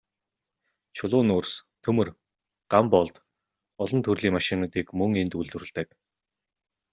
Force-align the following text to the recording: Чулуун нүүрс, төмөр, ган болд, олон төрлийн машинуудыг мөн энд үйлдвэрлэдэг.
Чулуун 0.99 1.27
нүүрс, 1.31 1.51
төмөр, 1.87 2.11
ган 2.75 2.89
болд, 2.95 3.21
олон 3.85 4.03
төрлийн 4.09 4.35
машинуудыг 4.39 4.87
мөн 4.99 5.11
энд 5.23 5.37
үйлдвэрлэдэг. 5.39 5.87